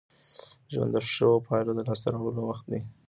ژوند 0.71 0.91
د 0.93 0.97
ښو 1.11 1.29
پايلو 1.47 1.71
د 1.77 1.79
لاسته 1.87 2.07
راوړلو 2.13 2.41
وخت 2.49 2.65
دی. 2.71 2.81